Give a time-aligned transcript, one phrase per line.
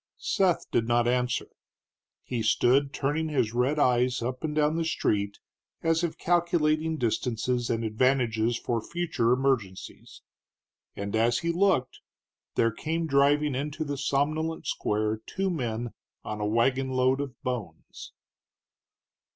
[0.17, 1.45] Seth did not answer.
[2.23, 5.37] He stood turning his red eyes up and down the street,
[5.83, 10.23] as if calculating distances and advantages for future emergencies.
[10.95, 11.99] And as he looked
[12.55, 15.93] there came driving into the somnolent square two men
[16.23, 18.11] on a wagonload of bones.